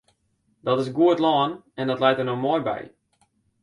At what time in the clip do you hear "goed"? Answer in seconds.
0.97-1.19